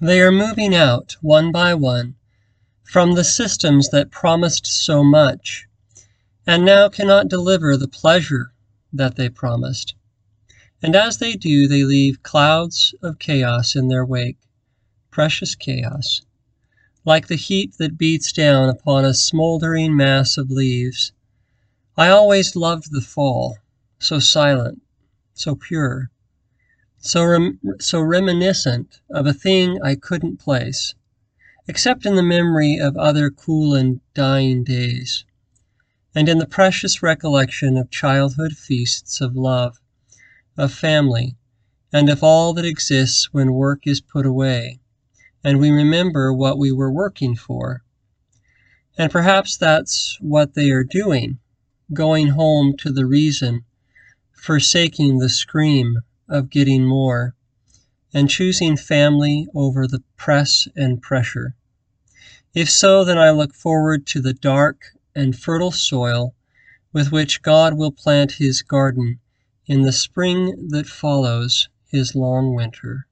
They 0.00 0.20
are 0.20 0.30
moving 0.30 0.74
out, 0.74 1.16
one 1.20 1.50
by 1.50 1.74
one, 1.74 2.14
from 2.84 3.14
the 3.14 3.24
systems 3.24 3.88
that 3.88 4.10
promised 4.12 4.66
so 4.66 5.02
much, 5.02 5.66
and 6.46 6.64
now 6.64 6.88
cannot 6.88 7.28
deliver 7.28 7.76
the 7.76 7.88
pleasure 7.88 8.52
that 8.92 9.16
they 9.16 9.28
promised. 9.28 9.94
And 10.82 10.94
as 10.94 11.18
they 11.18 11.34
do, 11.34 11.66
they 11.66 11.82
leave 11.82 12.22
clouds 12.22 12.94
of 13.02 13.18
chaos 13.18 13.74
in 13.74 13.88
their 13.88 14.04
wake, 14.04 14.38
precious 15.10 15.54
chaos, 15.54 16.22
like 17.04 17.26
the 17.26 17.34
heat 17.34 17.78
that 17.78 17.98
beats 17.98 18.30
down 18.30 18.68
upon 18.68 19.04
a 19.04 19.14
smoldering 19.14 19.96
mass 19.96 20.36
of 20.36 20.50
leaves. 20.50 21.12
I 21.96 22.08
always 22.08 22.54
loved 22.54 22.92
the 22.92 23.00
fall, 23.00 23.58
so 23.98 24.20
silent, 24.20 24.80
so 25.34 25.56
pure, 25.56 26.11
so, 27.04 27.24
rem- 27.24 27.58
so 27.80 28.00
reminiscent 28.00 29.00
of 29.10 29.26
a 29.26 29.32
thing 29.32 29.82
I 29.82 29.96
couldn't 29.96 30.38
place, 30.38 30.94
except 31.66 32.06
in 32.06 32.14
the 32.14 32.22
memory 32.22 32.78
of 32.78 32.96
other 32.96 33.28
cool 33.28 33.74
and 33.74 34.00
dying 34.14 34.62
days, 34.62 35.24
and 36.14 36.28
in 36.28 36.38
the 36.38 36.46
precious 36.46 37.02
recollection 37.02 37.76
of 37.76 37.90
childhood 37.90 38.52
feasts 38.52 39.20
of 39.20 39.34
love 39.34 39.80
of 40.56 40.72
family, 40.72 41.36
and 41.92 42.08
of 42.08 42.22
all 42.22 42.52
that 42.52 42.64
exists 42.64 43.32
when 43.32 43.52
work 43.52 43.84
is 43.84 44.00
put 44.00 44.24
away, 44.24 44.78
and 45.42 45.58
we 45.58 45.70
remember 45.70 46.32
what 46.32 46.56
we 46.56 46.70
were 46.70 46.92
working 46.92 47.34
for. 47.34 47.82
And 48.96 49.10
perhaps 49.10 49.56
that's 49.56 50.18
what 50.20 50.54
they 50.54 50.70
are 50.70 50.84
doing, 50.84 51.40
going 51.92 52.28
home 52.28 52.76
to 52.76 52.92
the 52.92 53.06
reason, 53.06 53.64
forsaking 54.32 55.18
the 55.18 55.28
scream 55.28 56.02
of 56.32 56.48
getting 56.48 56.84
more, 56.84 57.34
and 58.14 58.30
choosing 58.30 58.76
family 58.76 59.46
over 59.54 59.86
the 59.86 60.02
press 60.16 60.66
and 60.74 61.02
pressure. 61.02 61.54
If 62.54 62.70
so, 62.70 63.04
then 63.04 63.18
I 63.18 63.30
look 63.30 63.54
forward 63.54 64.06
to 64.08 64.20
the 64.20 64.32
dark 64.32 64.96
and 65.14 65.38
fertile 65.38 65.72
soil 65.72 66.34
with 66.92 67.12
which 67.12 67.42
God 67.42 67.74
will 67.74 67.92
plant 67.92 68.32
his 68.32 68.62
garden 68.62 69.20
in 69.66 69.82
the 69.82 69.92
spring 69.92 70.68
that 70.70 70.86
follows 70.86 71.68
his 71.86 72.14
long 72.14 72.54
winter. 72.54 73.06